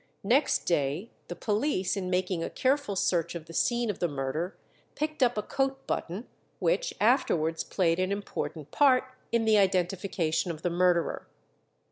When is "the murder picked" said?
3.99-5.21